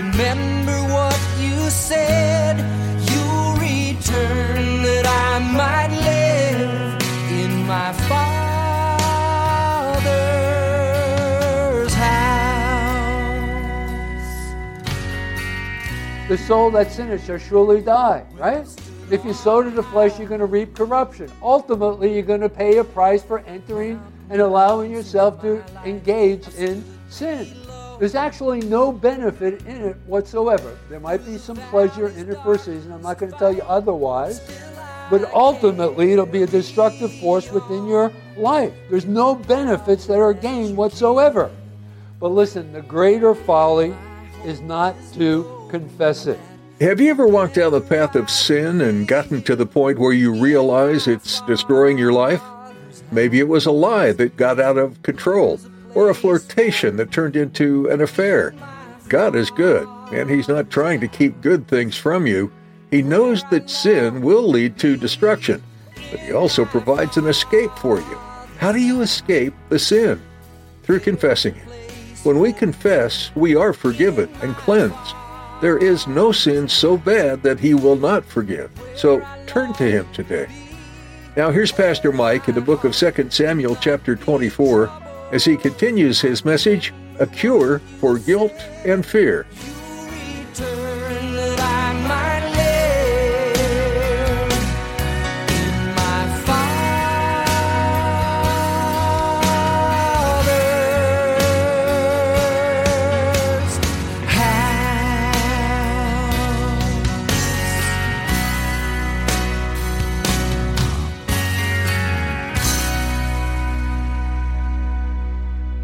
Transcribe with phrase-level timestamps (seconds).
[0.00, 2.56] Remember what you said.
[3.10, 6.96] You'll return that I might live
[7.30, 8.32] in my Father's
[11.92, 12.68] house.
[16.28, 18.66] The soul that sinneth shall surely die, right?
[19.10, 21.30] If you sow to the flesh, you're going to reap corruption.
[21.42, 26.82] Ultimately, you're going to pay a price for entering and allowing yourself to engage in
[27.10, 27.59] sin.
[28.00, 30.78] There's actually no benefit in it whatsoever.
[30.88, 32.92] There might be some pleasure in it for a season.
[32.92, 34.40] I'm not going to tell you otherwise.
[35.10, 38.72] But ultimately, it'll be a destructive force within your life.
[38.88, 41.50] There's no benefits that are gained whatsoever.
[42.18, 43.94] But listen, the greater folly
[44.46, 46.40] is not to confess it.
[46.80, 50.14] Have you ever walked down the path of sin and gotten to the point where
[50.14, 52.40] you realize it's destroying your life?
[53.12, 55.60] Maybe it was a lie that got out of control,
[55.94, 58.54] or a flirtation that turned into an affair.
[59.08, 62.52] God is good, and He's not trying to keep good things from you.
[62.90, 65.62] He knows that sin will lead to destruction,
[65.94, 68.18] but He also provides an escape for you.
[68.58, 70.20] How do you escape the sin?
[70.82, 71.92] Through confessing it.
[72.24, 75.14] When we confess, we are forgiven and cleansed.
[75.60, 78.70] There is no sin so bad that He will not forgive.
[78.96, 80.48] So turn to Him today.
[81.36, 86.20] Now here's Pastor Mike in the book of 2 Samuel chapter 24 as he continues
[86.20, 88.52] his message, A Cure for Guilt
[88.84, 89.46] and Fear.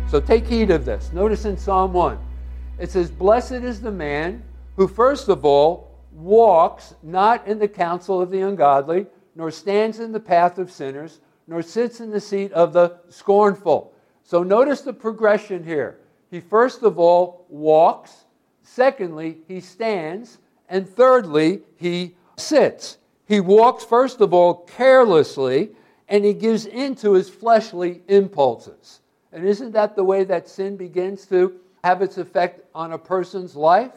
[0.09, 1.12] So take heed of this.
[1.12, 2.17] Notice in Psalm 1,
[2.78, 4.43] it says, Blessed is the man
[4.77, 10.12] who, first of all, walks not in the counsel of the ungodly, nor stands in
[10.12, 11.19] the path of sinners,
[11.49, 13.93] nor sits in the seat of the scornful.
[14.22, 15.99] So notice the progression here.
[16.31, 18.27] He, first of all, walks.
[18.62, 20.39] Secondly, he stands.
[20.69, 22.99] And thirdly, he sits.
[23.27, 25.71] He walks, first of all, carelessly,
[26.09, 29.00] and he gives in to his fleshly impulses.
[29.36, 33.54] And isn't that the way that sin begins to have its effect on a person's
[33.54, 33.92] life?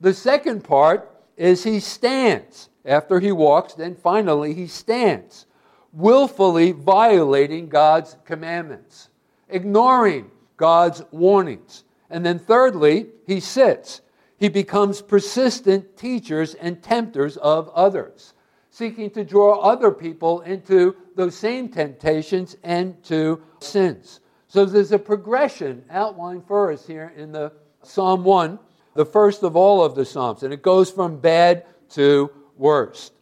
[0.00, 2.70] The second part is he stands.
[2.82, 5.44] After he walks, then finally he stands,
[5.92, 9.10] willfully violating God's commandments,
[9.50, 11.84] ignoring God's warnings.
[12.08, 14.00] And then thirdly, he sits.
[14.38, 18.32] He becomes persistent teachers and tempters of others,
[18.70, 24.20] seeking to draw other people into those same temptations and to sins.
[24.54, 27.50] So there's a progression outlined for us here in the
[27.82, 28.60] Psalm 1,
[28.94, 33.14] the first of all of the Psalms, and it goes from bad to worst.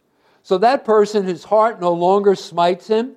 [0.43, 3.15] So that person, his heart no longer smites him,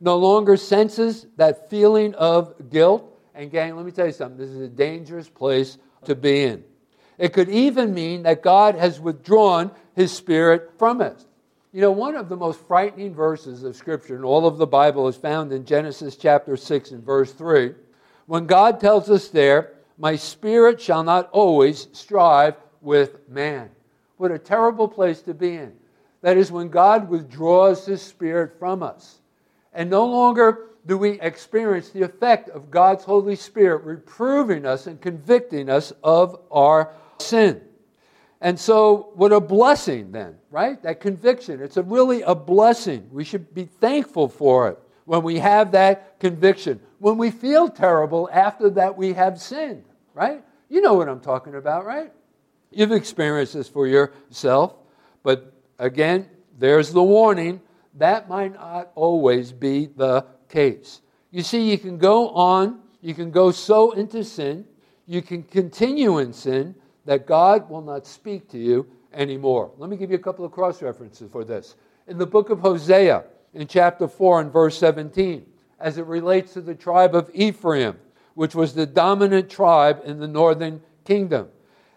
[0.00, 3.18] no longer senses that feeling of guilt.
[3.34, 6.62] And, gang, let me tell you something this is a dangerous place to be in.
[7.18, 11.26] It could even mean that God has withdrawn his spirit from us.
[11.76, 15.08] You know, one of the most frightening verses of Scripture in all of the Bible
[15.08, 17.74] is found in Genesis chapter 6 and verse 3,
[18.24, 23.68] when God tells us there, My spirit shall not always strive with man.
[24.16, 25.74] What a terrible place to be in.
[26.22, 29.18] That is when God withdraws his spirit from us.
[29.74, 34.98] And no longer do we experience the effect of God's Holy Spirit reproving us and
[34.98, 37.60] convicting us of our sin.
[38.40, 40.82] And so, what a blessing then, right?
[40.82, 41.62] That conviction.
[41.62, 43.08] It's a really a blessing.
[43.10, 46.80] We should be thankful for it when we have that conviction.
[46.98, 50.44] When we feel terrible after that we have sinned, right?
[50.68, 52.12] You know what I'm talking about, right?
[52.70, 54.74] You've experienced this for yourself.
[55.22, 56.28] But again,
[56.58, 57.60] there's the warning.
[57.94, 61.00] That might not always be the case.
[61.30, 64.66] You see, you can go on, you can go so into sin,
[65.06, 66.74] you can continue in sin
[67.06, 69.72] that God will not speak to you anymore.
[69.78, 71.76] Let me give you a couple of cross references for this.
[72.06, 73.24] In the book of Hosea,
[73.54, 75.46] in chapter 4 and verse 17,
[75.80, 77.96] as it relates to the tribe of Ephraim,
[78.34, 81.48] which was the dominant tribe in the northern kingdom.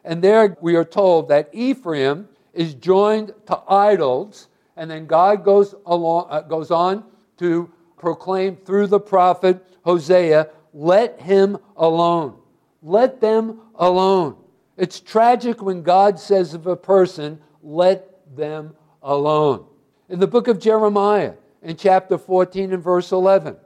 [0.06, 4.47] And there we are told that Ephraim is joined to idols,
[4.77, 7.03] and then God goes, along, uh, goes on
[7.38, 12.35] to proclaim through the prophet Hosea, let him alone.
[12.81, 14.38] Let them alone.
[14.79, 18.73] It's tragic when God says of a person, let them
[19.03, 19.65] alone.
[20.07, 23.57] In the book of Jeremiah, in chapter 14 and verse 11,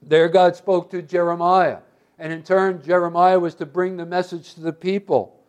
[0.00, 1.78] there God spoke to Jeremiah.
[2.20, 5.40] And in turn, Jeremiah was to bring the message to the people.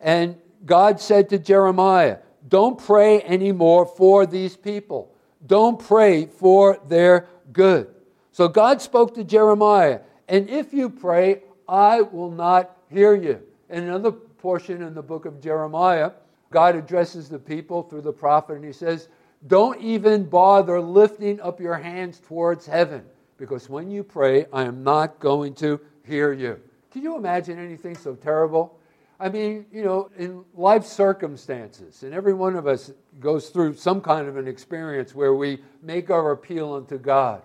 [0.00, 2.16] And God said to Jeremiah,
[2.48, 5.14] Don't pray anymore for these people.
[5.46, 7.88] Don't pray for their good.
[8.30, 13.42] So God spoke to Jeremiah, and if you pray, I will not hear you.
[13.68, 16.10] In another portion in the book of Jeremiah,
[16.50, 19.08] God addresses the people through the prophet, and he says,
[19.46, 23.04] Don't even bother lifting up your hands towards heaven,
[23.38, 26.60] because when you pray, I am not going to hear you.
[26.90, 28.78] Can you imagine anything so terrible?
[29.20, 32.90] I mean, you know, in life circumstances, and every one of us
[33.20, 37.42] goes through some kind of an experience where we make our appeal unto God.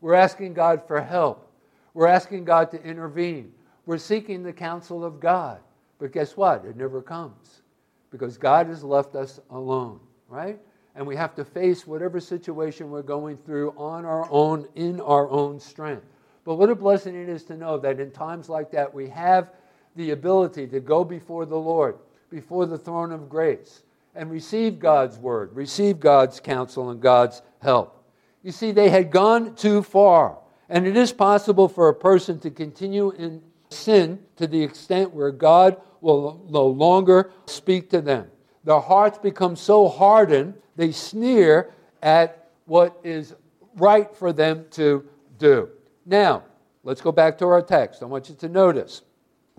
[0.00, 1.50] We're asking God for help.
[1.92, 3.52] We're asking God to intervene.
[3.84, 5.58] We're seeking the counsel of God.
[5.98, 6.64] But guess what?
[6.64, 7.62] It never comes
[8.10, 10.58] because God has left us alone, right?
[10.94, 15.28] And we have to face whatever situation we're going through on our own, in our
[15.30, 16.06] own strength.
[16.44, 19.50] But what a blessing it is to know that in times like that, we have
[19.96, 21.96] the ability to go before the Lord,
[22.30, 23.82] before the throne of grace,
[24.14, 28.04] and receive God's word, receive God's counsel and God's help.
[28.42, 30.38] You see, they had gone too far.
[30.68, 33.42] And it is possible for a person to continue in
[33.76, 38.28] sin to the extent where God will no longer speak to them.
[38.64, 43.34] Their hearts become so hardened, they sneer at what is
[43.76, 45.06] right for them to
[45.38, 45.68] do.
[46.04, 46.44] Now,
[46.82, 48.02] let's go back to our text.
[48.02, 49.02] I want you to notice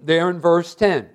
[0.01, 1.09] there in verse 10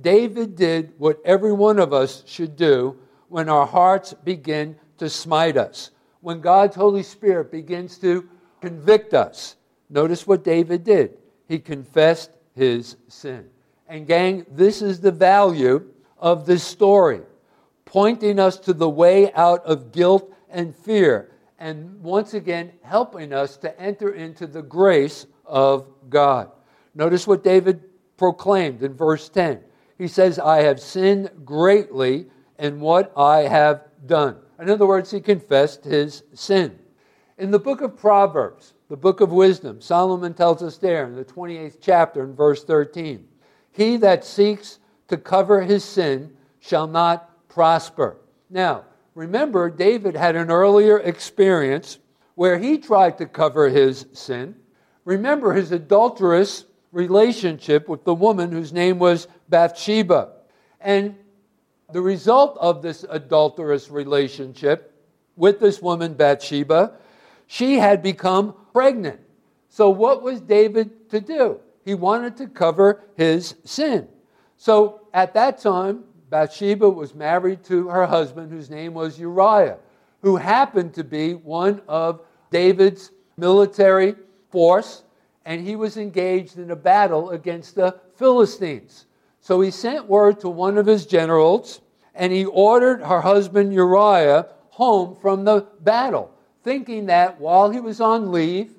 [0.00, 2.96] David did what every one of us should do
[3.28, 5.90] when our hearts begin to smite us,
[6.20, 8.28] when God's Holy Spirit begins to
[8.60, 9.56] convict us.
[9.90, 11.18] Notice what David did.
[11.48, 13.48] He confessed his sin.
[13.88, 15.88] And, gang, this is the value
[16.18, 17.22] of this story,
[17.84, 23.56] pointing us to the way out of guilt and fear, and once again, helping us
[23.58, 26.50] to enter into the grace of God.
[26.94, 27.82] Notice what David
[28.16, 29.60] proclaimed in verse 10.
[29.96, 32.26] He says, I have sinned greatly
[32.58, 34.36] in what I have done.
[34.60, 36.78] In other words, he confessed his sin.
[37.38, 41.24] In the book of Proverbs, the book of wisdom, Solomon tells us there in the
[41.24, 43.26] 28th chapter in verse 13
[43.72, 48.16] He that seeks to cover his sin shall not prosper.
[48.50, 51.98] Now, remember, David had an earlier experience
[52.34, 54.54] where he tried to cover his sin.
[55.04, 60.32] Remember his adulterous relationship with the woman whose name was Bathsheba.
[60.80, 61.16] And
[61.92, 64.94] the result of this adulterous relationship
[65.36, 66.92] with this woman, Bathsheba,
[67.46, 69.18] she had become pregnant.
[69.70, 71.58] So, what was David to do?
[71.84, 74.06] He wanted to cover his sin.
[74.56, 79.78] So, at that time, Bathsheba was married to her husband, whose name was Uriah,
[80.22, 82.20] who happened to be one of
[82.52, 84.14] David's military
[84.52, 85.02] force,
[85.44, 89.06] and he was engaged in a battle against the Philistines.
[89.40, 91.80] So he sent word to one of his generals,
[92.14, 96.30] and he ordered her husband Uriah home from the battle,
[96.62, 98.74] thinking that while he was on leave,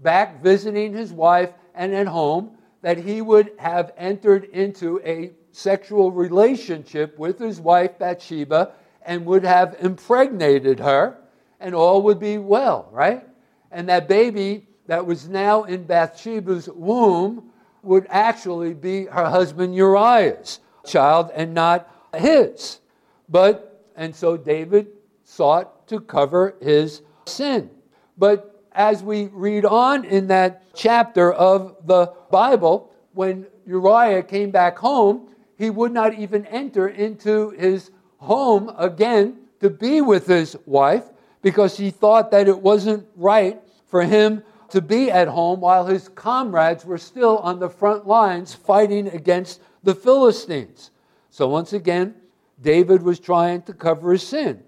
[0.00, 2.50] back visiting his wife and at home,
[2.82, 8.72] that he would have entered into a sexual relationship with his wife Bathsheba
[9.04, 11.18] and would have impregnated her,
[11.60, 13.24] and all would be well, right?
[13.70, 17.50] And that baby that was now in Bathsheba's womb
[17.82, 22.80] would actually be her husband Uriah's child and not his.
[23.28, 24.88] But, and so David
[25.24, 27.70] sought to cover his sin.
[28.16, 34.78] But as we read on in that chapter of the Bible, when Uriah came back
[34.78, 41.04] home, he would not even enter into his home again to be with his wife
[41.42, 46.08] because he thought that it wasn't right for him to be at home while his
[46.08, 50.90] comrades were still on the front lines fighting against the Philistines.
[51.30, 52.14] So, once again,
[52.60, 54.62] David was trying to cover his sin.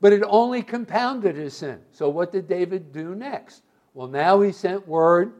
[0.00, 1.80] But it only compounded his sin.
[1.92, 3.62] So, what did David do next?
[3.92, 5.32] Well, now he sent word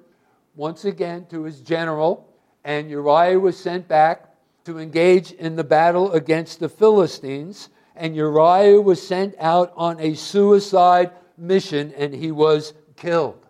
[0.54, 2.28] once again to his general,
[2.64, 4.28] and Uriah was sent back
[4.64, 7.70] to engage in the battle against the Philistines.
[7.96, 13.46] And Uriah was sent out on a suicide mission, and he was killed.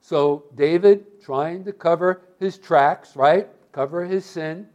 [0.00, 3.48] So, David, trying to cover his tracks, right?
[3.72, 4.68] Cover his sin,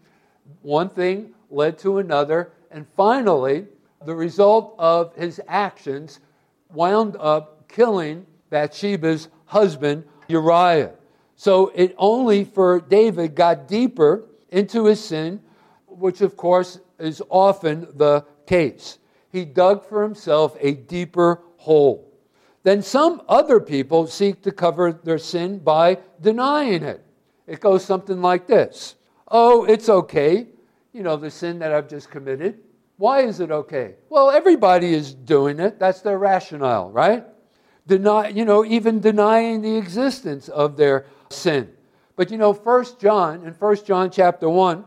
[0.61, 3.67] One thing led to another, and finally,
[4.05, 6.19] the result of his actions
[6.71, 10.93] wound up killing Bathsheba's husband, Uriah.
[11.35, 15.41] So it only for David got deeper into his sin,
[15.87, 18.99] which of course is often the case.
[19.31, 22.11] He dug for himself a deeper hole.
[22.63, 27.03] Then some other people seek to cover their sin by denying it.
[27.45, 28.95] It goes something like this
[29.27, 30.47] Oh, it's okay.
[30.93, 32.59] You know, the sin that I've just committed.
[32.97, 33.95] Why is it okay?
[34.09, 35.79] Well, everybody is doing it.
[35.79, 37.25] That's their rationale, right?
[37.87, 41.71] Deny, you know, even denying the existence of their sin.
[42.15, 44.85] But you know, First John, in First John chapter 1,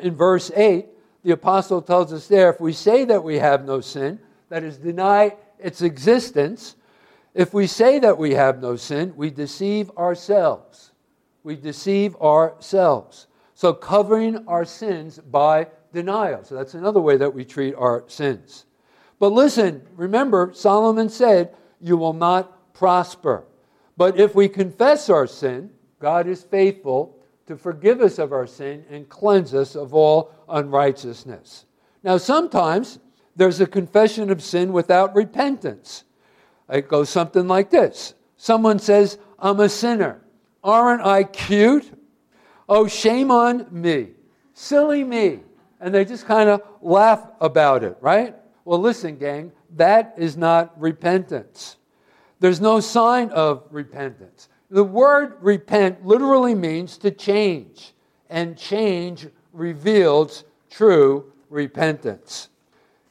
[0.00, 0.86] in verse 8,
[1.24, 4.78] the apostle tells us there if we say that we have no sin, that is,
[4.78, 6.76] deny its existence,
[7.34, 10.92] if we say that we have no sin, we deceive ourselves.
[11.42, 13.26] We deceive ourselves.
[13.54, 16.44] So, covering our sins by denial.
[16.44, 18.66] So, that's another way that we treat our sins.
[19.18, 23.44] But listen, remember, Solomon said, You will not prosper.
[23.96, 28.84] But if we confess our sin, God is faithful to forgive us of our sin
[28.90, 31.64] and cleanse us of all unrighteousness.
[32.04, 33.00] Now, sometimes
[33.34, 36.04] there's a confession of sin without repentance.
[36.68, 40.20] It goes something like this Someone says, I'm a sinner.
[40.62, 41.90] Aren't I cute?
[42.68, 44.10] Oh, shame on me.
[44.52, 45.40] Silly me.
[45.80, 48.34] And they just kind of laugh about it, right?
[48.64, 51.76] Well, listen, gang, that is not repentance.
[52.40, 54.48] There's no sign of repentance.
[54.70, 57.94] The word repent literally means to change,
[58.28, 62.50] and change reveals true repentance.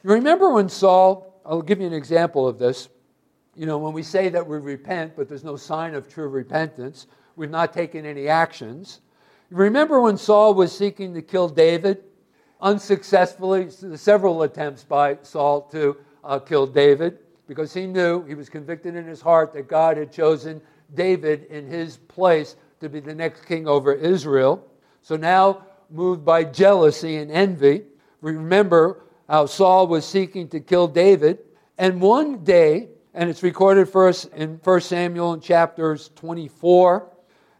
[0.04, 2.88] You remember when Saul, I'll give you an example of this.
[3.56, 7.08] You know, when we say that we repent, but there's no sign of true repentance,
[7.34, 9.00] we've not taken any actions.
[9.50, 12.04] Remember when Saul was seeking to kill David?
[12.60, 18.94] Unsuccessfully, several attempts by Saul to uh, kill David because he knew, he was convicted
[18.94, 20.60] in his heart that God had chosen
[20.94, 24.64] David in his place to be the next king over Israel.
[25.02, 27.84] So now, moved by jealousy and envy,
[28.20, 31.38] remember how Saul was seeking to kill David.
[31.78, 37.10] And one day, and it's recorded for us in 1 Samuel in chapters 24.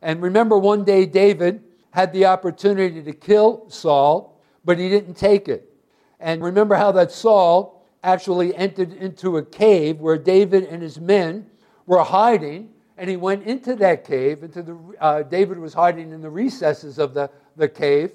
[0.02, 5.48] And remember, one day David had the opportunity to kill Saul, but he didn't take
[5.48, 5.72] it.
[6.20, 11.46] And remember how that Saul actually entered into a cave where David and his men
[11.86, 14.42] were hiding, and he went into that cave.
[14.42, 18.12] Into the uh, David was hiding in the recesses of the, the cave.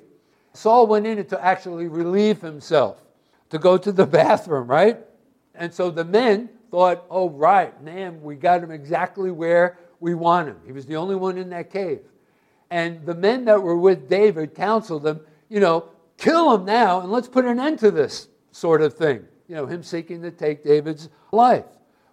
[0.53, 3.01] Saul went in to actually relieve himself,
[3.49, 4.99] to go to the bathroom, right?
[5.55, 10.47] And so the men thought, oh, right, man, we got him exactly where we want
[10.47, 10.57] him.
[10.65, 12.01] He was the only one in that cave.
[12.69, 17.11] And the men that were with David counseled him, you know, kill him now and
[17.11, 19.25] let's put an end to this sort of thing.
[19.47, 21.65] You know, him seeking to take David's life.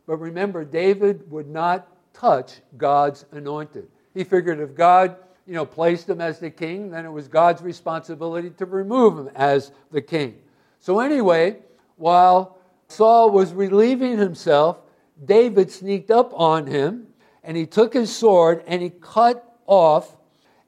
[0.06, 3.88] But remember, David would not touch God's anointed.
[4.14, 5.16] He figured if God,
[5.46, 9.30] you know, placed him as the king, then it was God's responsibility to remove him
[9.34, 10.36] as the king.
[10.80, 11.58] So anyway,
[11.96, 14.78] while Saul was relieving himself,
[15.24, 17.06] David sneaked up on him
[17.44, 20.16] and he took his sword and he cut off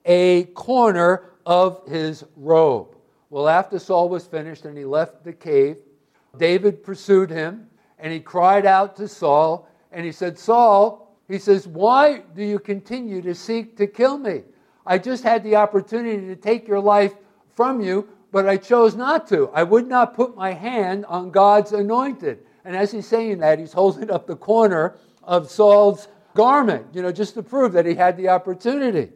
[0.04, 2.91] a corner of his robe.
[3.32, 5.78] Well, after Saul was finished and he left the cave,
[6.36, 7.66] David pursued him
[7.98, 12.58] and he cried out to Saul and he said, Saul, he says, why do you
[12.58, 14.42] continue to seek to kill me?
[14.84, 17.14] I just had the opportunity to take your life
[17.56, 19.48] from you, but I chose not to.
[19.54, 22.40] I would not put my hand on God's anointed.
[22.66, 27.10] And as he's saying that, he's holding up the corner of Saul's garment, you know,
[27.10, 29.10] just to prove that he had the opportunity.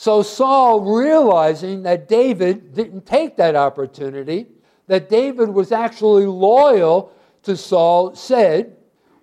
[0.00, 4.46] So Saul, realizing that David didn't take that opportunity,
[4.86, 7.12] that David was actually loyal
[7.42, 8.76] to Saul, said,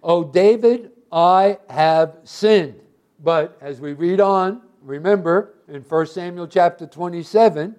[0.03, 2.81] Oh, David, I have sinned.
[3.23, 7.73] But as we read on, remember in 1 Samuel chapter 27,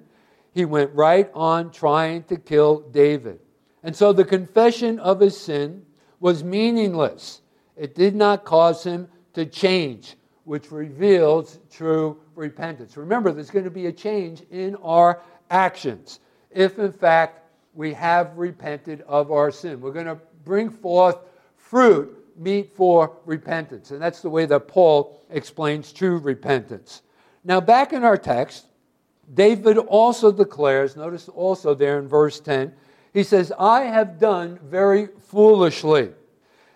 [0.54, 3.40] he went right on trying to kill David.
[3.82, 5.84] And so the confession of his sin
[6.18, 7.42] was meaningless.
[7.76, 12.96] It did not cause him to change, which reveals true repentance.
[12.96, 17.42] Remember, there's going to be a change in our actions if, in fact,
[17.74, 19.80] we have repented of our sin.
[19.80, 21.18] We're going to bring forth
[21.56, 23.90] fruit meet for repentance.
[23.90, 27.02] And that's the way that Paul explains true repentance.
[27.44, 28.66] Now, back in our text,
[29.32, 32.72] David also declares, notice also there in verse 10,
[33.12, 36.12] he says, I have done very foolishly.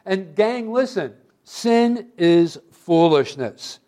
[0.06, 1.14] And, gang, listen,
[1.44, 3.79] sin is foolishness.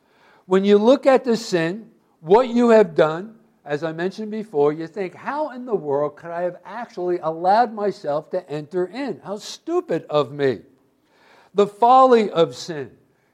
[0.46, 4.86] When you look at the sin, what you have done, as I mentioned before, you
[4.86, 9.20] think, how in the world could I have actually allowed myself to enter in?
[9.24, 10.60] How stupid of me.
[11.54, 12.90] The folly of sin.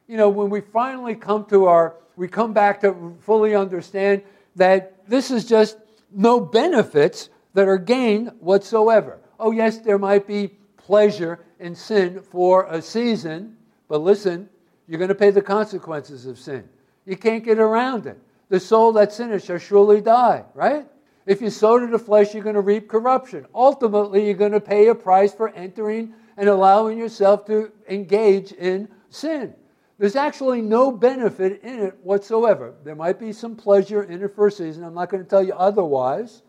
[0.07, 4.23] You know, when we finally come to our, we come back to fully understand
[4.57, 5.79] that this is just
[6.11, 9.19] no benefits that are gained whatsoever.
[9.41, 13.57] Oh, yes, there might be pleasure in sin for a season,
[13.88, 14.49] but listen,
[14.87, 16.69] you're going to pay the consequences of sin.
[17.09, 18.19] You can't get around it.
[18.50, 20.87] The soul that sinneth shall surely die, right?
[21.25, 23.47] If you sow to the flesh, you're going to reap corruption.
[23.55, 28.88] Ultimately, you're going to pay a price for entering and allowing yourself to engage in
[29.09, 29.55] sin.
[29.99, 32.75] There's actually no benefit in it whatsoever.
[32.85, 34.85] There might be some pleasure in it for a season.
[34.85, 36.43] I'm not going to tell you otherwise.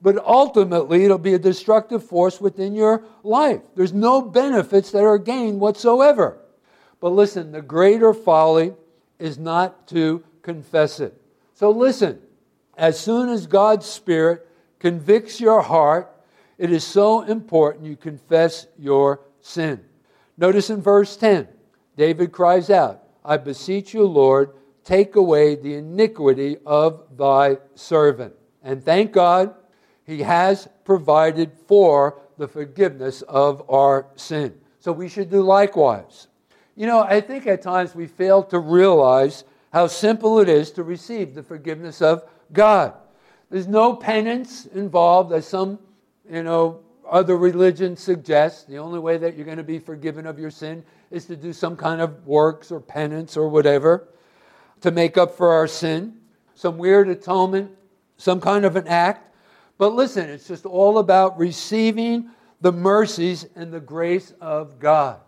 [0.00, 3.62] But ultimately, it'll be a destructive force within your life.
[3.74, 6.38] There's no benefits that are gained whatsoever.
[7.00, 8.74] But listen, the greater folly
[9.18, 11.20] is not to confess it.
[11.54, 12.20] So listen,
[12.76, 14.46] as soon as God's Spirit
[14.78, 16.10] convicts your heart,
[16.58, 19.84] it is so important you confess your sin.
[20.36, 21.48] Notice in verse 10,
[21.96, 24.50] David cries out, I beseech you, Lord,
[24.84, 28.34] take away the iniquity of thy servant.
[28.62, 29.54] And thank God,
[30.04, 34.54] he has provided for the forgiveness of our sin.
[34.80, 36.28] So we should do likewise.
[36.76, 40.82] You know, I think at times we fail to realize how simple it is to
[40.82, 42.94] receive the forgiveness of God.
[43.50, 45.78] There's no penance involved, as some,
[46.28, 48.68] you know, other religions suggest.
[48.68, 51.52] The only way that you're going to be forgiven of your sin is to do
[51.52, 54.08] some kind of works or penance or whatever
[54.80, 56.14] to make up for our sin,
[56.54, 57.70] some weird atonement,
[58.16, 59.34] some kind of an act.
[59.78, 65.20] But listen, it's just all about receiving the mercies and the grace of God.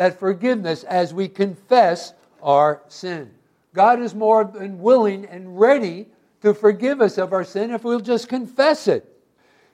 [0.00, 3.30] That forgiveness as we confess our sin.
[3.74, 6.06] God is more than willing and ready
[6.40, 9.04] to forgive us of our sin if we'll just confess it.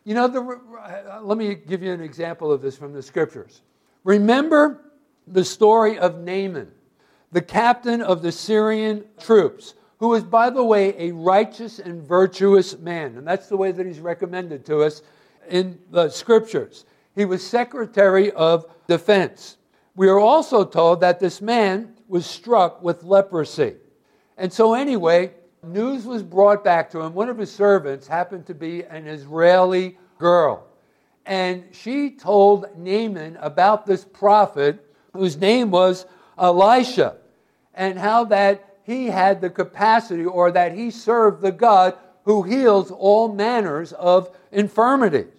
[0.02, 3.62] You know, the, uh, let me give you an example of this from the scriptures.
[4.02, 4.80] Remember
[5.28, 6.72] the story of Naaman,
[7.30, 12.76] the captain of the Syrian troops, who was, by the way, a righteous and virtuous
[12.80, 13.16] man.
[13.16, 15.02] And that's the way that he's recommended to us
[15.48, 16.84] in the scriptures.
[17.14, 19.58] He was secretary of defense.
[19.96, 23.76] We are also told that this man was struck with leprosy.
[24.36, 25.32] And so, anyway,
[25.62, 27.14] news was brought back to him.
[27.14, 30.66] One of his servants happened to be an Israeli girl.
[31.24, 36.04] And she told Naaman about this prophet whose name was
[36.38, 37.16] Elisha
[37.72, 42.90] and how that he had the capacity or that he served the God who heals
[42.90, 45.32] all manners of infirmities.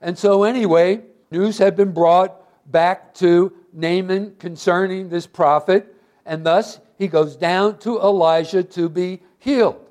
[0.00, 6.80] And so, anyway, news had been brought back to Naaman concerning this prophet, and thus
[6.96, 9.84] he goes down to Elijah to be healed.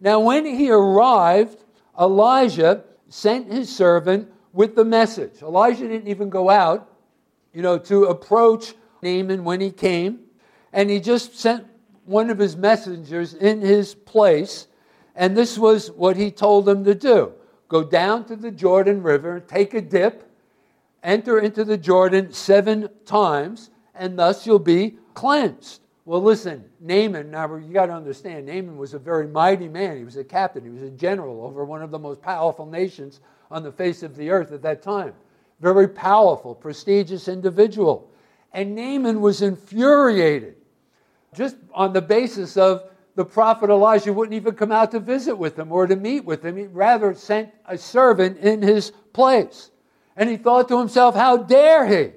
[0.00, 1.64] Now, when he arrived,
[1.98, 5.42] Elijah sent his servant with the message.
[5.42, 6.90] Elijah didn't even go out,
[7.52, 10.20] you know, to approach Naaman when he came,
[10.72, 11.66] and he just sent
[12.04, 14.66] one of his messengers in his place,
[15.14, 17.32] and this was what he told him to do
[17.68, 20.29] go down to the Jordan River, take a dip,
[21.02, 25.82] enter into the Jordan seven times, and thus you'll be cleansed.
[26.04, 29.96] Well, listen, Naaman, now you got to understand, Naaman was a very mighty man.
[29.96, 33.20] He was a captain, he was a general over one of the most powerful nations
[33.50, 35.14] on the face of the earth at that time.
[35.60, 38.10] Very powerful, prestigious individual.
[38.52, 40.56] And Naaman was infuriated
[41.34, 42.84] just on the basis of
[43.14, 46.44] the prophet Elijah wouldn't even come out to visit with him or to meet with
[46.44, 46.56] him.
[46.56, 49.70] He rather sent a servant in his place.
[50.16, 52.12] And he thought to himself, how dare he?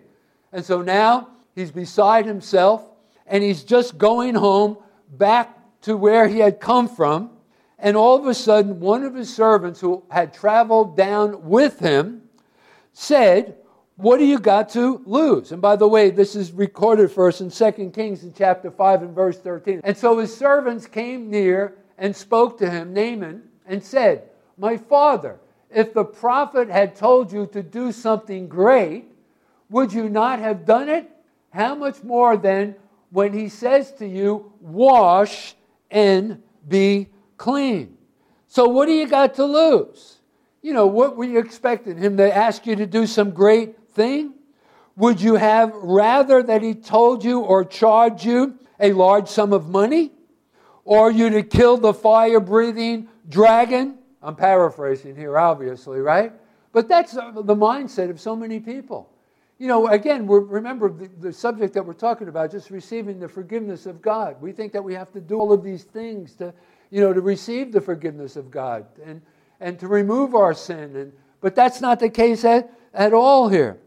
[0.52, 2.84] And so now he's beside himself
[3.26, 4.78] and he's just going home
[5.10, 7.32] back to where he had come from.
[7.80, 12.24] And all of a sudden, one of his servants who had traveled down with him
[12.94, 13.58] said,
[13.98, 15.52] What do you got to lose?
[15.52, 19.02] And by the way, this is recorded for us in 2 Kings in chapter 5
[19.02, 19.82] and verse 13.
[19.84, 25.40] And so his servants came near and spoke to him, Naaman, and said, My father,
[25.74, 29.06] if the prophet had told you to do something great,
[29.70, 31.10] would you not have done it?
[31.52, 32.76] How much more then
[33.12, 35.56] when he says to you, Wash
[35.92, 37.98] and be clean?
[38.48, 40.20] So, what do you got to lose?
[40.62, 41.98] You know, what were you expecting?
[41.98, 44.34] Him to ask you to do some great thing?
[44.96, 49.70] Would you have rather that he told you or charged you a large sum of
[49.70, 50.12] money?
[50.86, 53.98] Or you to kill the fire breathing dragon?
[54.24, 56.32] I'm paraphrasing here, obviously, right?
[56.72, 59.10] But that's the mindset of so many people.
[59.60, 63.86] You know, again, remember the, the, subject that we're talking about, just receiving the forgiveness
[63.86, 64.42] of God.
[64.42, 66.54] We think that we have to do all of these things to,
[66.90, 69.22] you know, to receive the forgiveness of God and,
[69.60, 70.96] and to remove our sin.
[70.96, 73.78] And, but that's not the case at, at all here.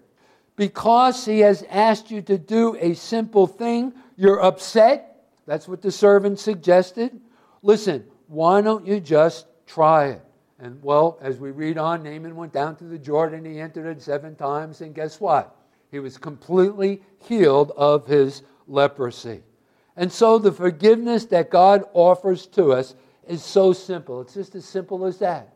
[0.54, 5.26] Because he has asked you to do a simple thing, you're upset.
[5.46, 7.20] That's what the servant suggested.
[7.62, 10.25] Listen, why don't you just try it?
[10.58, 13.44] And well, as we read on, Naaman went down to the Jordan.
[13.44, 15.54] He entered it seven times, and guess what?
[15.90, 19.42] He was completely healed of his leprosy.
[19.96, 22.94] And so the forgiveness that God offers to us
[23.26, 24.20] is so simple.
[24.20, 25.54] It's just as simple as that.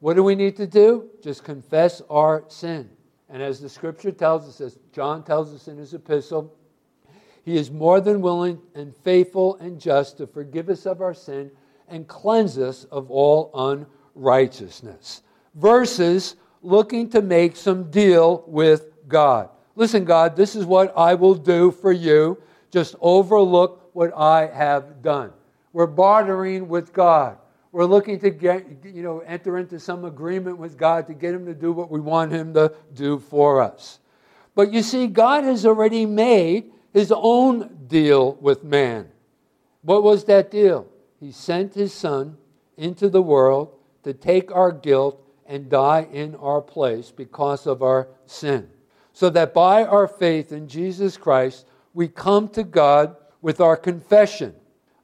[0.00, 1.08] What do we need to do?
[1.22, 2.90] Just confess our sin.
[3.28, 6.54] And as the scripture tells us, as John tells us in his epistle,
[7.44, 11.50] he is more than willing and faithful and just to forgive us of our sin
[11.88, 13.92] and cleanse us of all unrighteousness.
[14.16, 15.22] Righteousness
[15.54, 19.50] versus looking to make some deal with God.
[19.76, 22.40] Listen, God, this is what I will do for you.
[22.70, 25.32] Just overlook what I have done.
[25.72, 27.38] We're bartering with God.
[27.72, 31.44] We're looking to get, you know, enter into some agreement with God to get Him
[31.44, 33.98] to do what we want Him to do for us.
[34.54, 39.10] But you see, God has already made His own deal with man.
[39.82, 40.88] What was that deal?
[41.20, 42.38] He sent His Son
[42.78, 43.74] into the world
[44.06, 48.70] to take our guilt and die in our place because of our sin.
[49.12, 54.54] So that by our faith in Jesus Christ, we come to God with our confession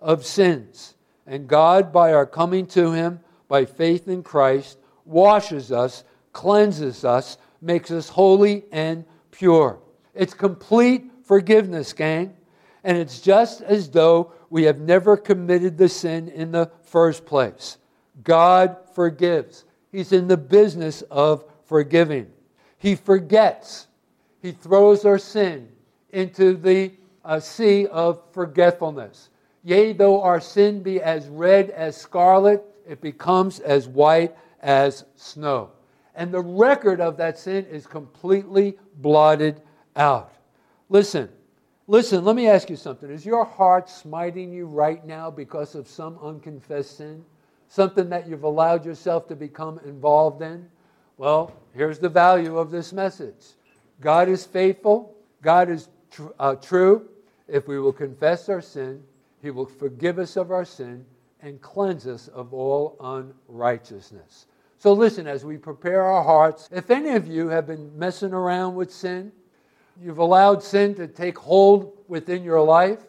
[0.00, 0.94] of sins.
[1.26, 7.38] And God, by our coming to Him by faith in Christ, washes us, cleanses us,
[7.60, 9.80] makes us holy and pure.
[10.14, 12.36] It's complete forgiveness, gang.
[12.84, 17.78] And it's just as though we have never committed the sin in the first place.
[18.22, 19.64] God forgives.
[19.90, 22.30] He's in the business of forgiving.
[22.78, 23.86] He forgets.
[24.40, 25.68] He throws our sin
[26.10, 26.92] into the
[27.24, 29.30] uh, sea of forgetfulness.
[29.64, 35.70] Yea, though our sin be as red as scarlet, it becomes as white as snow.
[36.14, 39.62] And the record of that sin is completely blotted
[39.96, 40.32] out.
[40.88, 41.28] Listen,
[41.86, 43.10] listen, let me ask you something.
[43.10, 47.24] Is your heart smiting you right now because of some unconfessed sin?
[47.72, 50.68] Something that you've allowed yourself to become involved in?
[51.16, 53.54] Well, here's the value of this message
[53.98, 57.08] God is faithful, God is tr- uh, true.
[57.48, 59.02] If we will confess our sin,
[59.40, 61.06] he will forgive us of our sin
[61.40, 64.48] and cleanse us of all unrighteousness.
[64.76, 68.74] So, listen, as we prepare our hearts, if any of you have been messing around
[68.74, 69.32] with sin,
[69.98, 73.00] you've allowed sin to take hold within your life,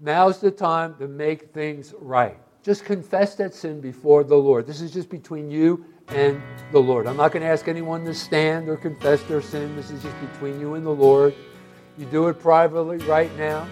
[0.00, 2.40] now's the time to make things right.
[2.66, 4.66] Just confess that sin before the Lord.
[4.66, 7.06] This is just between you and the Lord.
[7.06, 9.76] I'm not going to ask anyone to stand or confess their sin.
[9.76, 11.32] This is just between you and the Lord.
[11.96, 13.68] You do it privately right now.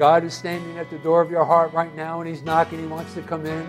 [0.00, 2.80] God is standing at the door of your heart right now and He's knocking.
[2.80, 3.64] He wants to come in.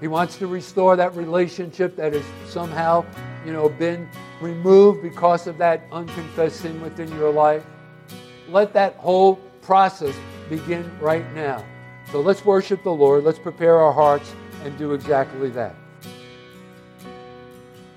[0.00, 3.04] He wants to restore that relationship that has somehow,
[3.44, 4.08] you know, been
[4.40, 7.64] removed because of that unconfessed sin within your life.
[8.48, 10.16] Let that whole process
[10.48, 11.64] begin right now.
[12.16, 13.24] So let's worship the Lord.
[13.24, 14.32] Let's prepare our hearts
[14.64, 15.74] and do exactly that.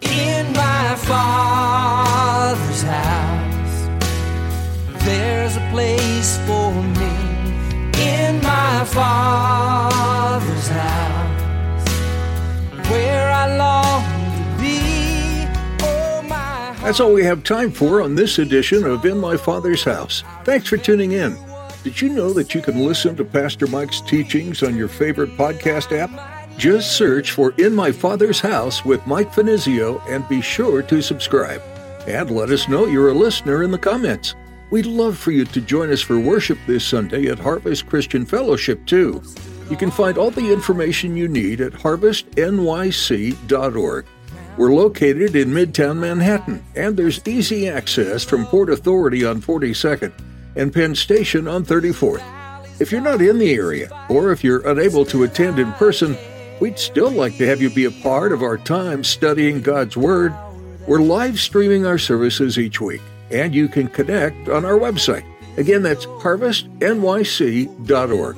[0.02, 3.88] In my Father's house,
[5.06, 7.16] there's a place for me.
[7.98, 11.90] In my Father's house,
[12.90, 14.04] where I long
[14.36, 15.48] to be.
[15.82, 16.76] Oh, my.
[16.82, 20.26] That's all we have time for on this edition of In My Father's House.
[20.44, 21.38] Thanks for tuning in.
[21.82, 25.98] Did you know that you can listen to Pastor Mike's teachings on your favorite podcast
[25.98, 26.12] app?
[26.58, 31.62] Just search for In My Father's House with Mike Finizio and be sure to subscribe.
[32.06, 34.36] And let us know you're a listener in the comments.
[34.72, 38.86] We'd love for you to join us for worship this Sunday at Harvest Christian Fellowship,
[38.86, 39.24] too.
[39.70, 44.06] You can find all the information you need at harvestnyc.org.
[44.58, 50.12] We're located in Midtown Manhattan, and there's easy access from Port Authority on 42nd
[50.56, 52.24] and Penn Station on 34th.
[52.80, 56.18] If you're not in the area, or if you're unable to attend in person,
[56.62, 60.34] we'd still like to have you be a part of our time studying God's Word.
[60.88, 65.26] We're live streaming our services each week, and you can connect on our website.
[65.58, 68.38] Again, that's harvestnyc.org.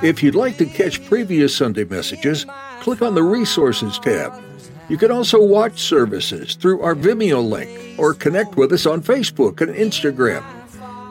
[0.00, 2.46] If you'd like to catch previous Sunday messages,
[2.80, 4.32] click on the Resources tab.
[4.88, 9.60] You can also watch services through our Vimeo link or connect with us on Facebook
[9.60, 10.44] and Instagram.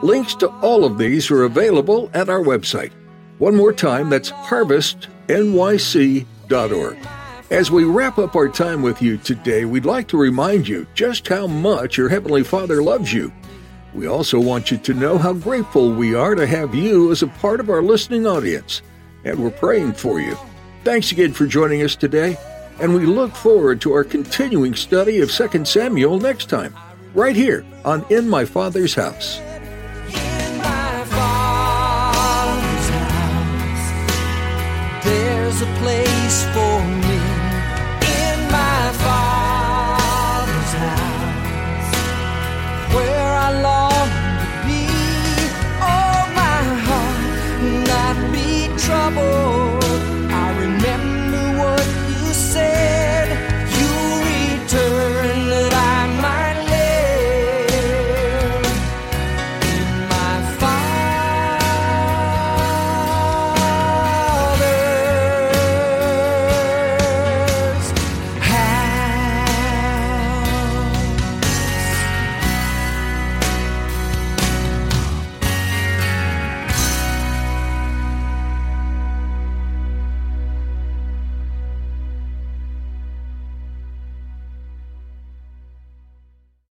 [0.04, 2.92] Links to all of these are available at our website.
[3.40, 6.98] One more time, that's harvestnyc.org.
[7.50, 11.28] As we wrap up our time with you today, we'd like to remind you just
[11.28, 13.34] how much your Heavenly Father loves you.
[13.94, 17.28] We also want you to know how grateful we are to have you as a
[17.28, 18.84] part of our listening audience,
[19.24, 20.38] and we're praying for you.
[20.84, 22.38] Thanks again for joining us today,
[22.80, 26.76] and we look forward to our continuing study of 2 Samuel next time,
[27.16, 29.42] right here on In My Father's House.
[35.62, 36.67] A place for